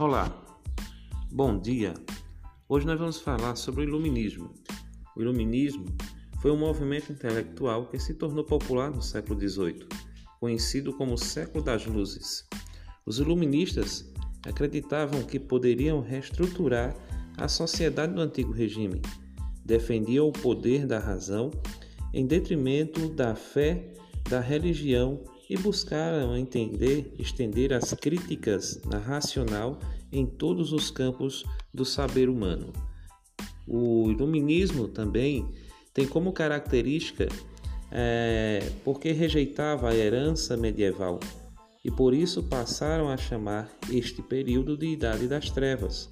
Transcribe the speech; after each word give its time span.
Olá, 0.00 0.34
bom 1.30 1.58
dia. 1.58 1.92
Hoje 2.66 2.86
nós 2.86 2.98
vamos 2.98 3.20
falar 3.20 3.54
sobre 3.54 3.82
o 3.82 3.84
Iluminismo. 3.84 4.50
O 5.14 5.20
Iluminismo 5.20 5.84
foi 6.40 6.50
um 6.50 6.56
movimento 6.56 7.12
intelectual 7.12 7.84
que 7.84 7.98
se 7.98 8.14
tornou 8.14 8.42
popular 8.42 8.90
no 8.90 9.02
século 9.02 9.38
XVIII, 9.38 9.86
conhecido 10.40 10.94
como 10.94 11.18
Século 11.18 11.62
das 11.62 11.84
Luzes. 11.84 12.48
Os 13.04 13.18
iluministas 13.18 14.10
acreditavam 14.42 15.22
que 15.22 15.38
poderiam 15.38 16.00
reestruturar 16.00 16.96
a 17.36 17.46
sociedade 17.46 18.14
do 18.14 18.22
antigo 18.22 18.52
regime, 18.52 19.02
defendiam 19.66 20.28
o 20.28 20.32
poder 20.32 20.86
da 20.86 20.98
razão 20.98 21.50
em 22.14 22.26
detrimento 22.26 23.06
da 23.10 23.34
fé, 23.34 23.92
da 24.30 24.40
religião 24.40 25.22
e 25.50 25.58
buscaram 25.58 26.36
entender, 26.36 27.12
estender 27.18 27.72
as 27.72 27.92
críticas 27.92 28.80
na 28.84 28.98
racional 28.98 29.80
em 30.12 30.24
todos 30.24 30.72
os 30.72 30.92
campos 30.92 31.44
do 31.74 31.84
saber 31.84 32.28
humano. 32.28 32.72
O 33.66 34.08
iluminismo 34.08 34.86
também 34.86 35.44
tem 35.92 36.06
como 36.06 36.32
característica 36.32 37.26
é, 37.90 38.70
porque 38.84 39.10
rejeitava 39.10 39.88
a 39.88 39.94
herança 39.94 40.56
medieval 40.56 41.18
e 41.84 41.90
por 41.90 42.14
isso 42.14 42.44
passaram 42.44 43.08
a 43.08 43.16
chamar 43.16 43.68
este 43.90 44.22
período 44.22 44.76
de 44.76 44.86
Idade 44.86 45.26
das 45.26 45.50
Trevas. 45.50 46.08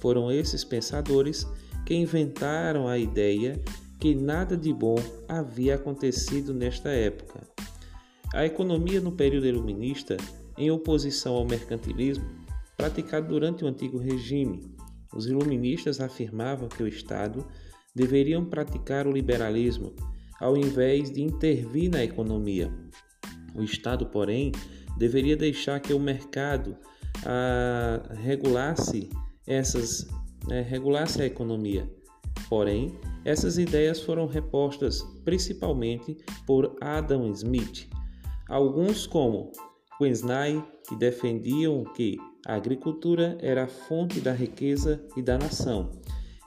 Foram 0.00 0.32
esses 0.32 0.64
pensadores 0.64 1.46
que 1.86 1.94
inventaram 1.94 2.88
a 2.88 2.98
ideia 2.98 3.62
que 4.00 4.12
nada 4.12 4.56
de 4.56 4.72
bom 4.72 4.96
havia 5.28 5.76
acontecido 5.76 6.52
nesta 6.52 6.88
época 6.88 7.52
a 8.32 8.44
economia 8.44 9.00
no 9.00 9.12
período 9.12 9.46
iluminista, 9.46 10.16
em 10.56 10.70
oposição 10.70 11.34
ao 11.34 11.46
mercantilismo 11.46 12.24
praticado 12.76 13.28
durante 13.28 13.64
o 13.64 13.68
antigo 13.68 13.98
regime, 13.98 14.74
os 15.14 15.26
iluministas 15.26 16.00
afirmavam 16.00 16.68
que 16.68 16.82
o 16.82 16.88
Estado 16.88 17.46
deveriam 17.94 18.44
praticar 18.44 19.06
o 19.06 19.12
liberalismo 19.12 19.94
ao 20.40 20.56
invés 20.56 21.10
de 21.12 21.22
intervir 21.22 21.90
na 21.90 22.02
economia. 22.02 22.72
O 23.54 23.62
Estado, 23.62 24.06
porém, 24.06 24.50
deveria 24.96 25.36
deixar 25.36 25.78
que 25.78 25.92
o 25.92 26.00
mercado 26.00 26.76
ah, 27.24 28.02
regulasse 28.14 29.08
essas 29.46 30.08
né, 30.46 30.62
regulasse 30.62 31.22
a 31.22 31.26
economia. 31.26 31.88
Porém, 32.48 32.98
essas 33.24 33.58
ideias 33.58 34.00
foram 34.00 34.26
repostas 34.26 35.02
principalmente 35.24 36.16
por 36.46 36.76
Adam 36.80 37.30
Smith, 37.30 37.88
Alguns, 38.52 39.06
como 39.06 39.50
Quensnay, 39.96 40.62
que 40.86 40.94
defendiam 40.94 41.84
que 41.84 42.18
a 42.46 42.54
agricultura 42.54 43.38
era 43.40 43.64
a 43.64 43.66
fonte 43.66 44.20
da 44.20 44.34
riqueza 44.34 45.02
e 45.16 45.22
da 45.22 45.38
nação, 45.38 45.90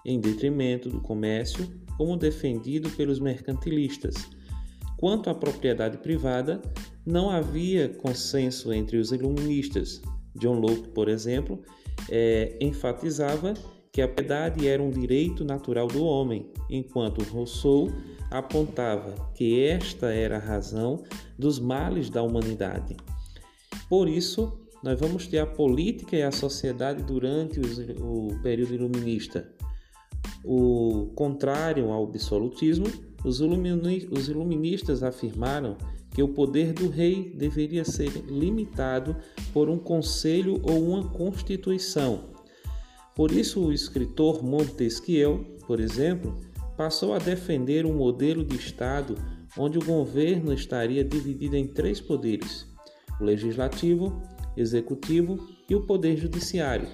em 0.06 0.20
detrimento 0.20 0.88
do 0.88 1.02
comércio, 1.02 1.68
como 1.98 2.16
defendido 2.16 2.92
pelos 2.92 3.20
mercantilistas. 3.20 4.14
Quanto 4.98 5.32
à 5.32 5.34
propriedade 5.34 5.98
privada, 5.98 6.62
não 7.04 7.32
havia 7.32 7.90
consenso 7.90 8.72
entre 8.72 8.98
os 8.98 9.12
iluministas. 9.12 10.00
John 10.36 10.60
Locke, 10.60 10.90
por 10.90 11.10
exemplo, 11.10 11.60
é, 12.08 12.56
enfatizava 12.62 13.56
que 13.92 14.04
a 14.04 14.08
piedade 14.08 14.68
era 14.68 14.84
um 14.84 14.92
direito 14.92 15.44
natural 15.44 15.88
do 15.88 16.04
homem, 16.04 16.52
enquanto 16.70 17.24
Rousseau 17.24 17.88
apontava 18.32 19.32
que 19.34 19.62
esta 19.64 20.08
era 20.08 20.38
a 20.38 20.40
razão 20.40 21.04
dos 21.38 21.60
males 21.60 22.10
da 22.10 22.22
humanidade. 22.22 22.96
Por 23.90 24.08
isso, 24.08 24.60
nós 24.84 25.00
vamos 25.00 25.28
ter 25.28 25.40
a 25.40 25.46
política 25.46 26.16
e 26.16 26.24
a 26.24 26.32
sociedade 26.32 27.04
durante 27.04 27.60
o 28.00 28.40
período 28.42 28.74
iluminista. 28.74 29.50
O 30.44 31.12
contrário 31.16 31.92
ao 31.92 32.04
absolutismo, 32.04 32.86
os 33.24 33.40
iluministas 33.40 35.02
afirmaram 35.02 35.78
que 36.12 36.22
o 36.22 36.28
poder 36.30 36.72
do 36.72 36.88
rei 36.88 37.34
deveria 37.36 37.84
ser 37.84 38.10
limitado 38.28 39.16
por 39.52 39.70
um 39.70 39.78
conselho 39.78 40.62
ou 40.64 40.90
uma 40.90 41.10
constituição. 41.10 42.36
Por 43.16 43.32
isso, 43.32 43.66
o 43.66 43.74
escritor 43.74 44.44
Montesquieu, 44.44 45.58
por 45.66 45.80
exemplo, 45.80 46.38
passou 46.78 47.14
a 47.14 47.20
defender 47.20 47.86
um 47.86 47.94
modelo 47.94 48.44
de 48.44 48.56
Estado 48.56 49.16
onde 49.58 49.78
o 49.78 49.86
governo 49.86 50.54
estaria 50.54 51.04
dividido 51.04 51.56
em 51.56 51.68
três 51.68 52.02
poderes: 52.02 52.68
o 53.20 53.24
legislativo, 53.24 54.22
executivo 54.56 55.48
e 55.70 55.76
o 55.76 55.82
poder 55.82 56.18
judiciário. 56.18 56.88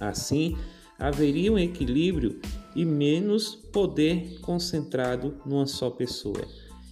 Assim, 0.00 0.56
haveria 0.98 1.52
um 1.52 1.58
equilíbrio 1.58 2.40
e 2.74 2.84
menos 2.84 3.54
poder 3.54 4.40
concentrado 4.40 5.36
numa 5.46 5.66
só 5.66 5.90
pessoa. 5.90 6.46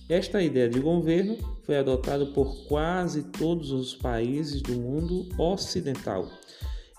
Esta 0.08 0.42
ideia 0.42 0.68
de 0.68 0.78
governo 0.78 1.38
foi 1.64 1.76
adotada 1.76 2.26
por 2.26 2.66
quase 2.66 3.24
todos 3.24 3.70
os 3.70 3.94
países 3.94 4.60
do 4.60 4.74
mundo 4.74 5.28
ocidental. 5.38 6.28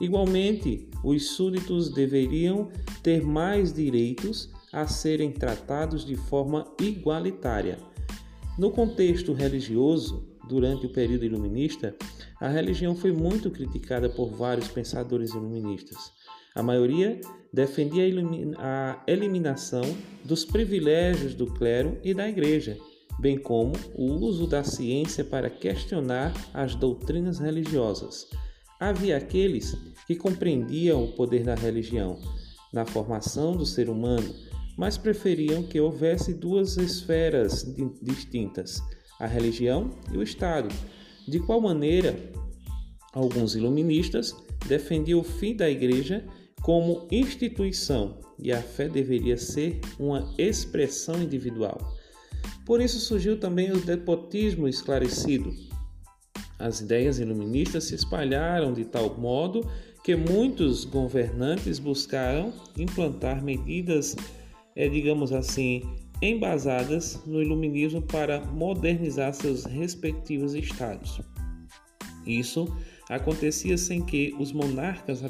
Igualmente, 0.01 0.89
os 1.03 1.31
súditos 1.35 1.89
deveriam 1.89 2.71
ter 3.01 3.21
mais 3.21 3.71
direitos 3.71 4.49
a 4.73 4.87
serem 4.87 5.31
tratados 5.31 6.03
de 6.03 6.15
forma 6.15 6.65
igualitária. 6.81 7.77
No 8.57 8.71
contexto 8.71 9.31
religioso, 9.31 10.27
durante 10.49 10.87
o 10.87 10.89
período 10.89 11.25
iluminista, 11.25 11.95
a 12.41 12.49
religião 12.49 12.95
foi 12.95 13.11
muito 13.11 13.49
criticada 13.51 14.09
por 14.09 14.31
vários 14.31 14.67
pensadores 14.67 15.31
iluministas. 15.31 16.11
A 16.55 16.61
maioria 16.61 17.21
defendia 17.51 18.03
a 18.57 19.01
eliminação 19.07 19.83
dos 20.25 20.43
privilégios 20.43 21.33
do 21.33 21.47
clero 21.47 21.97
e 22.03 22.13
da 22.13 22.27
igreja, 22.27 22.77
bem 23.19 23.37
como 23.37 23.73
o 23.95 24.05
uso 24.05 24.47
da 24.47 24.63
ciência 24.63 25.23
para 25.23 25.49
questionar 25.49 26.33
as 26.53 26.75
doutrinas 26.75 27.39
religiosas. 27.39 28.27
Havia 28.79 29.17
aqueles 29.17 29.75
que 30.05 30.15
compreendiam 30.15 31.03
o 31.03 31.13
poder 31.13 31.43
da 31.43 31.55
religião 31.55 32.19
na 32.71 32.85
formação 32.85 33.55
do 33.55 33.65
ser 33.65 33.87
humano 33.87 34.33
mas 34.77 34.97
preferiam 34.97 35.63
que 35.63 35.79
houvesse 35.79 36.33
duas 36.33 36.77
esferas 36.77 37.65
distintas, 38.01 38.81
a 39.19 39.27
religião 39.27 39.89
e 40.11 40.17
o 40.17 40.23
Estado. 40.23 40.73
De 41.27 41.39
qual 41.39 41.61
maneira, 41.61 42.17
alguns 43.13 43.55
iluministas 43.55 44.35
defendiam 44.67 45.19
o 45.19 45.23
fim 45.23 45.55
da 45.55 45.69
Igreja 45.69 46.25
como 46.61 47.07
instituição 47.11 48.19
e 48.39 48.51
a 48.51 48.61
fé 48.61 48.87
deveria 48.87 49.37
ser 49.37 49.79
uma 49.99 50.33
expressão 50.37 51.21
individual. 51.21 51.77
Por 52.65 52.81
isso 52.81 52.99
surgiu 52.99 53.39
também 53.39 53.71
o 53.71 53.79
despotismo 53.79 54.67
esclarecido. 54.67 55.53
As 56.57 56.79
ideias 56.79 57.19
iluministas 57.19 57.85
se 57.85 57.95
espalharam 57.95 58.73
de 58.73 58.85
tal 58.85 59.17
modo 59.17 59.69
que 60.03 60.15
muitos 60.15 60.85
governantes 60.85 61.79
buscaram 61.79 62.53
implantar 62.77 63.43
medidas 63.43 64.15
é, 64.75 64.87
digamos 64.87 65.31
assim, 65.31 65.81
embasadas 66.21 67.21
no 67.25 67.41
iluminismo 67.41 68.01
para 68.01 68.43
modernizar 68.45 69.33
seus 69.33 69.65
respectivos 69.65 70.53
estados. 70.53 71.19
Isso 72.25 72.67
acontecia 73.09 73.77
sem 73.77 74.01
que 74.01 74.33
os 74.39 74.53
monarcas 74.53 75.21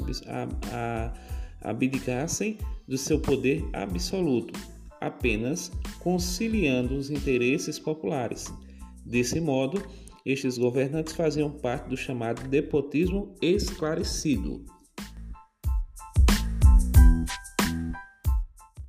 abdicassem 1.60 2.58
do 2.86 2.96
seu 2.96 3.18
poder 3.18 3.64
absoluto, 3.72 4.58
apenas 5.00 5.72
conciliando 5.98 6.94
os 6.94 7.10
interesses 7.10 7.78
populares. 7.78 8.52
Desse 9.04 9.40
modo, 9.40 9.82
estes 10.24 10.56
governantes 10.56 11.12
faziam 11.14 11.50
parte 11.50 11.88
do 11.88 11.96
chamado 11.96 12.48
despotismo 12.48 13.34
esclarecido. 13.42 14.64